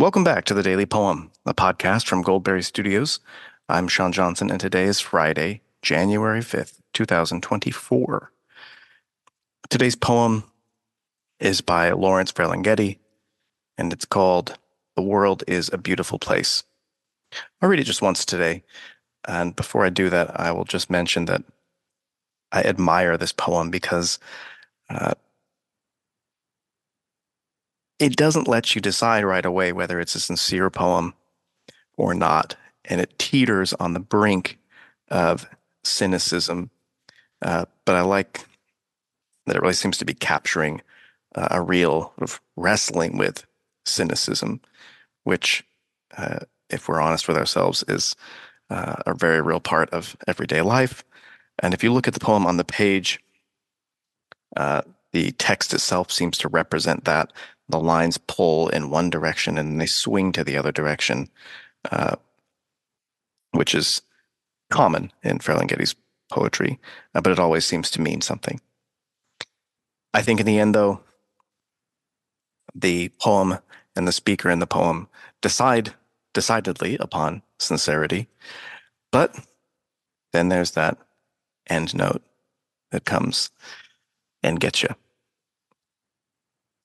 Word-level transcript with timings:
Welcome 0.00 0.24
back 0.24 0.46
to 0.46 0.54
the 0.54 0.62
Daily 0.62 0.86
Poem, 0.86 1.30
a 1.44 1.52
podcast 1.52 2.06
from 2.06 2.22
Goldberry 2.22 2.62
Studios. 2.62 3.20
I'm 3.68 3.86
Sean 3.86 4.12
Johnson, 4.12 4.50
and 4.50 4.58
today 4.58 4.84
is 4.84 4.98
Friday, 4.98 5.60
January 5.82 6.40
5th, 6.40 6.78
2024. 6.94 8.32
Today's 9.68 9.96
poem 9.96 10.44
is 11.38 11.60
by 11.60 11.90
Lawrence 11.90 12.32
Ferlinghetti, 12.32 12.96
and 13.76 13.92
it's 13.92 14.06
called 14.06 14.56
The 14.96 15.02
World 15.02 15.44
is 15.46 15.68
a 15.70 15.76
Beautiful 15.76 16.18
Place. 16.18 16.62
I'll 17.60 17.68
read 17.68 17.80
it 17.80 17.84
just 17.84 18.00
once 18.00 18.24
today. 18.24 18.62
And 19.28 19.54
before 19.54 19.84
I 19.84 19.90
do 19.90 20.08
that, 20.08 20.40
I 20.40 20.50
will 20.52 20.64
just 20.64 20.88
mention 20.88 21.26
that 21.26 21.42
I 22.50 22.62
admire 22.62 23.18
this 23.18 23.32
poem 23.32 23.70
because 23.70 24.18
uh, 24.88 25.12
it 28.00 28.16
doesn't 28.16 28.48
let 28.48 28.74
you 28.74 28.80
decide 28.80 29.24
right 29.24 29.44
away 29.44 29.72
whether 29.72 30.00
it's 30.00 30.14
a 30.14 30.20
sincere 30.20 30.70
poem 30.70 31.14
or 31.96 32.14
not. 32.14 32.56
And 32.86 33.00
it 33.00 33.18
teeters 33.18 33.74
on 33.74 33.92
the 33.92 34.00
brink 34.00 34.58
of 35.10 35.46
cynicism. 35.84 36.70
Uh, 37.42 37.66
but 37.84 37.94
I 37.94 38.00
like 38.00 38.46
that 39.46 39.54
it 39.54 39.62
really 39.62 39.74
seems 39.74 39.98
to 39.98 40.04
be 40.06 40.14
capturing 40.14 40.80
uh, 41.34 41.48
a 41.50 41.62
real 41.62 42.12
of 42.18 42.40
wrestling 42.56 43.18
with 43.18 43.44
cynicism, 43.84 44.60
which, 45.24 45.62
uh, 46.16 46.40
if 46.70 46.88
we're 46.88 47.00
honest 47.00 47.28
with 47.28 47.36
ourselves, 47.36 47.84
is 47.86 48.16
uh, 48.70 48.96
a 49.06 49.14
very 49.14 49.42
real 49.42 49.60
part 49.60 49.90
of 49.90 50.16
everyday 50.26 50.62
life. 50.62 51.04
And 51.58 51.74
if 51.74 51.84
you 51.84 51.92
look 51.92 52.08
at 52.08 52.14
the 52.14 52.20
poem 52.20 52.46
on 52.46 52.56
the 52.56 52.64
page, 52.64 53.20
uh, 54.56 54.82
the 55.12 55.32
text 55.32 55.74
itself 55.74 56.10
seems 56.10 56.38
to 56.38 56.48
represent 56.48 57.04
that 57.04 57.32
the 57.70 57.80
lines 57.80 58.18
pull 58.18 58.68
in 58.68 58.90
one 58.90 59.10
direction 59.10 59.58
and 59.58 59.80
they 59.80 59.86
swing 59.86 60.32
to 60.32 60.44
the 60.44 60.56
other 60.56 60.72
direction, 60.72 61.28
uh, 61.90 62.16
which 63.52 63.74
is 63.74 64.02
common 64.70 65.12
in 65.22 65.38
Ferlinghetti's 65.38 65.94
poetry, 66.30 66.78
uh, 67.14 67.20
but 67.20 67.32
it 67.32 67.38
always 67.38 67.66
seems 67.66 67.90
to 67.90 68.00
mean 68.00 68.20
something. 68.20 68.60
I 70.14 70.22
think 70.22 70.40
in 70.40 70.46
the 70.46 70.58
end, 70.58 70.74
though, 70.74 71.00
the 72.74 73.10
poem 73.20 73.58
and 73.96 74.06
the 74.06 74.12
speaker 74.12 74.50
in 74.50 74.60
the 74.60 74.66
poem 74.66 75.08
decide 75.40 75.94
decidedly 76.32 76.96
upon 76.98 77.42
sincerity, 77.58 78.28
but 79.10 79.34
then 80.32 80.48
there's 80.48 80.72
that 80.72 80.96
end 81.68 81.94
note 81.94 82.22
that 82.92 83.04
comes 83.04 83.50
and 84.42 84.60
gets 84.60 84.82
you. 84.82 84.94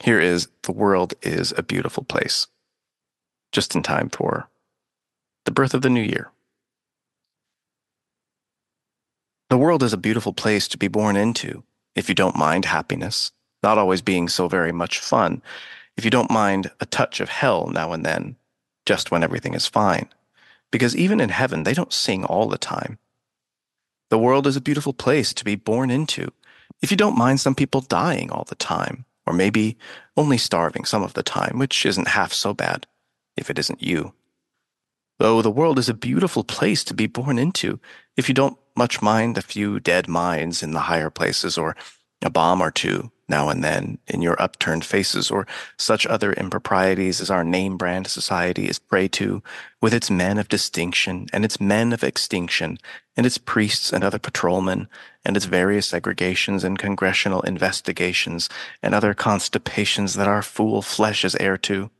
Here 0.00 0.20
is 0.20 0.48
The 0.62 0.72
World 0.72 1.14
is 1.22 1.54
a 1.56 1.62
Beautiful 1.62 2.04
Place, 2.04 2.46
just 3.50 3.74
in 3.74 3.82
time 3.82 4.10
for 4.10 4.48
the 5.46 5.50
birth 5.50 5.72
of 5.72 5.82
the 5.82 5.90
new 5.90 6.02
year. 6.02 6.30
The 9.48 9.56
world 9.56 9.82
is 9.82 9.94
a 9.94 9.98
beautiful 9.98 10.34
place 10.34 10.68
to 10.68 10.78
be 10.78 10.88
born 10.88 11.16
into 11.16 11.62
if 11.94 12.08
you 12.10 12.14
don't 12.14 12.36
mind 12.36 12.66
happiness, 12.66 13.32
not 13.62 13.78
always 13.78 14.02
being 14.02 14.28
so 14.28 14.48
very 14.48 14.70
much 14.70 14.98
fun, 14.98 15.40
if 15.96 16.04
you 16.04 16.10
don't 16.10 16.30
mind 16.30 16.70
a 16.78 16.86
touch 16.86 17.20
of 17.20 17.30
hell 17.30 17.68
now 17.68 17.92
and 17.92 18.04
then, 18.04 18.36
just 18.84 19.10
when 19.10 19.24
everything 19.24 19.54
is 19.54 19.66
fine. 19.66 20.08
Because 20.70 20.94
even 20.94 21.20
in 21.20 21.30
heaven, 21.30 21.62
they 21.62 21.72
don't 21.72 21.92
sing 21.92 22.24
all 22.24 22.48
the 22.48 22.58
time. 22.58 22.98
The 24.10 24.18
world 24.18 24.46
is 24.46 24.56
a 24.56 24.60
beautiful 24.60 24.92
place 24.92 25.32
to 25.32 25.44
be 25.44 25.56
born 25.56 25.90
into 25.90 26.32
if 26.82 26.90
you 26.90 26.98
don't 26.98 27.16
mind 27.16 27.40
some 27.40 27.54
people 27.54 27.80
dying 27.80 28.30
all 28.30 28.44
the 28.44 28.54
time 28.54 29.05
or 29.26 29.32
maybe 29.32 29.76
only 30.16 30.38
starving 30.38 30.84
some 30.84 31.02
of 31.02 31.14
the 31.14 31.22
time, 31.22 31.58
which 31.58 31.84
isn't 31.84 32.08
half 32.08 32.32
so 32.32 32.54
bad 32.54 32.86
if 33.36 33.50
it 33.50 33.58
isn't 33.58 33.82
you. 33.82 34.14
Though 35.18 35.42
the 35.42 35.50
world 35.50 35.78
is 35.78 35.88
a 35.88 35.94
beautiful 35.94 36.44
place 36.44 36.84
to 36.84 36.94
be 36.94 37.06
born 37.06 37.38
into, 37.38 37.80
if 38.16 38.28
you 38.28 38.34
don't 38.34 38.58
much 38.76 39.00
mind 39.00 39.38
a 39.38 39.42
few 39.42 39.80
dead 39.80 40.08
minds 40.08 40.62
in 40.62 40.72
the 40.72 40.80
higher 40.80 41.10
places, 41.10 41.56
or 41.56 41.74
a 42.22 42.30
bomb 42.30 42.60
or 42.60 42.70
two 42.70 43.10
now 43.28 43.48
and 43.48 43.62
then 43.62 43.98
in 44.06 44.22
your 44.22 44.40
upturned 44.40 44.84
faces, 44.84 45.30
or 45.30 45.46
such 45.76 46.06
other 46.06 46.32
improprieties 46.32 47.20
as 47.20 47.30
our 47.30 47.44
name 47.44 47.76
brand 47.76 48.06
society 48.06 48.68
is 48.68 48.78
prey 48.78 49.08
to, 49.08 49.42
with 49.80 49.92
its 49.92 50.10
men 50.10 50.38
of 50.38 50.48
distinction 50.48 51.26
and 51.32 51.44
its 51.44 51.60
men 51.60 51.92
of 51.92 52.04
extinction, 52.04 52.78
and 53.16 53.26
its 53.26 53.38
priests 53.38 53.92
and 53.92 54.04
other 54.04 54.18
patrolmen, 54.18 54.88
and 55.24 55.36
its 55.36 55.46
various 55.46 55.90
segregations 55.90 56.64
and 56.64 56.78
congressional 56.78 57.42
investigations, 57.42 58.48
and 58.82 58.94
other 58.94 59.14
constipations 59.14 60.14
that 60.14 60.28
our 60.28 60.42
fool 60.42 60.80
flesh 60.82 61.24
is 61.24 61.36
heir 61.36 61.56
to. 61.58 61.90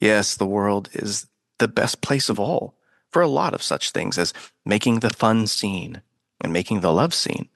Yes, 0.00 0.36
the 0.36 0.46
world 0.46 0.88
is 0.92 1.26
the 1.58 1.68
best 1.68 2.00
place 2.00 2.28
of 2.28 2.40
all 2.40 2.74
for 3.10 3.20
a 3.20 3.28
lot 3.28 3.54
of 3.54 3.62
such 3.62 3.90
things 3.90 4.16
as 4.16 4.32
making 4.64 5.00
the 5.00 5.10
fun 5.10 5.46
scene 5.46 6.00
and 6.40 6.52
making 6.52 6.80
the 6.80 6.92
love 6.92 7.12
scene 7.12 7.49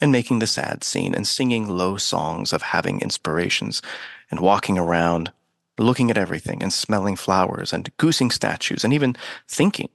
and 0.00 0.10
making 0.10 0.38
the 0.38 0.46
sad 0.46 0.82
scene 0.82 1.14
and 1.14 1.26
singing 1.26 1.68
low 1.68 1.96
songs 1.96 2.52
of 2.52 2.62
having 2.62 3.00
inspirations 3.00 3.82
and 4.30 4.40
walking 4.40 4.78
around, 4.78 5.32
looking 5.78 6.10
at 6.10 6.18
everything 6.18 6.62
and 6.62 6.72
smelling 6.72 7.16
flowers 7.16 7.72
and 7.72 7.94
goosing 7.96 8.30
statues 8.30 8.84
and 8.84 8.92
even 8.92 9.16
thinking 9.48 9.88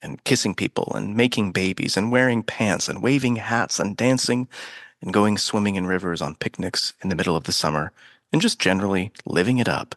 and 0.00 0.22
kissing 0.24 0.54
people 0.54 0.92
and 0.94 1.16
making 1.16 1.52
babies 1.52 1.96
and 1.96 2.10
wearing 2.10 2.42
pants 2.42 2.88
and 2.88 3.02
waving 3.02 3.36
hats 3.36 3.78
and 3.78 3.96
dancing 3.96 4.48
and 5.00 5.12
going 5.12 5.38
swimming 5.38 5.76
in 5.76 5.86
rivers 5.86 6.22
on 6.22 6.34
picnics 6.36 6.92
in 7.02 7.08
the 7.08 7.16
middle 7.16 7.36
of 7.36 7.44
the 7.44 7.52
summer 7.52 7.92
and 8.32 8.42
just 8.42 8.58
generally 8.58 9.12
living 9.26 9.58
it 9.58 9.68
up. 9.68 9.94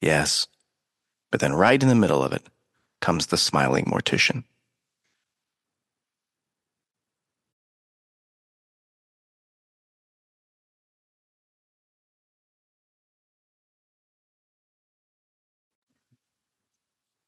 Yes, 0.00 0.46
but 1.30 1.40
then 1.40 1.52
right 1.54 1.82
in 1.82 1.88
the 1.88 1.94
middle 1.94 2.22
of 2.22 2.32
it 2.32 2.42
comes 3.00 3.26
the 3.26 3.36
smiling 3.36 3.84
mortician. 3.86 4.44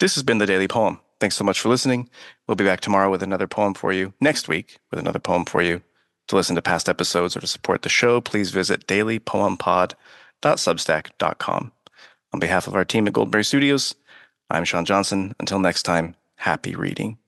This 0.00 0.15
has 0.15 0.22
been 0.22 0.38
the 0.38 0.47
Daily 0.47 0.66
Poem. 0.66 0.99
Thanks 1.21 1.37
so 1.37 1.44
much 1.44 1.61
for 1.61 1.69
listening. 1.69 2.09
We'll 2.49 2.56
be 2.56 2.65
back 2.65 2.81
tomorrow 2.81 3.11
with 3.11 3.22
another 3.22 3.47
poem 3.47 3.75
for 3.75 3.93
you, 3.93 4.15
next 4.19 4.49
week 4.49 4.78
with 4.91 4.99
another 4.99 5.19
poem 5.19 5.44
for 5.44 5.61
you. 5.61 5.83
To 6.28 6.37
listen 6.37 6.56
to 6.56 6.62
past 6.62 6.88
episodes 6.88 7.37
or 7.37 7.41
to 7.41 7.47
support 7.47 7.83
the 7.83 7.91
show, 7.91 8.22
please 8.22 8.50
visit 8.50 8.87
dailypoempod.substack.com. 8.87 11.72
On 12.33 12.41
behalf 12.41 12.66
of 12.66 12.75
our 12.75 12.87
team 12.87 13.06
at 13.06 13.12
Goldberry 13.12 13.44
Studios, 13.44 13.94
I'm 14.49 14.65
Sean 14.65 14.87
Johnson. 14.87 15.34
Until 15.38 15.59
next 15.59 15.83
time, 15.83 16.15
happy 16.37 16.75
reading. 16.75 17.19